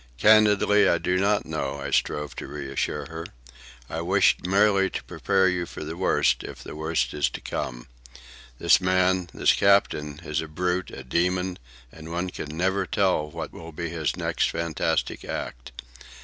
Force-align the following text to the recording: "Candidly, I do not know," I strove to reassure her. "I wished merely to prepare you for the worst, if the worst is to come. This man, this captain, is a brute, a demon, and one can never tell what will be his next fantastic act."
"Candidly, 0.17 0.89
I 0.89 0.97
do 0.97 1.17
not 1.17 1.45
know," 1.45 1.79
I 1.79 1.91
strove 1.91 2.35
to 2.37 2.47
reassure 2.47 3.05
her. 3.05 3.23
"I 3.87 4.01
wished 4.01 4.47
merely 4.47 4.89
to 4.89 5.03
prepare 5.03 5.47
you 5.47 5.67
for 5.67 5.83
the 5.83 5.95
worst, 5.95 6.43
if 6.43 6.63
the 6.63 6.75
worst 6.75 7.13
is 7.13 7.29
to 7.29 7.39
come. 7.39 7.87
This 8.57 8.81
man, 8.81 9.29
this 9.31 9.53
captain, 9.53 10.19
is 10.23 10.41
a 10.41 10.47
brute, 10.47 10.89
a 10.89 11.03
demon, 11.03 11.59
and 11.91 12.11
one 12.11 12.31
can 12.31 12.57
never 12.57 12.87
tell 12.87 13.29
what 13.29 13.53
will 13.53 13.71
be 13.71 13.89
his 13.89 14.17
next 14.17 14.49
fantastic 14.49 15.23
act." 15.23 15.71